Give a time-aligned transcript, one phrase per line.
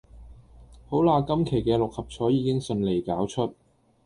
[0.89, 3.53] 好喇今期嘅六合彩已經順利攪出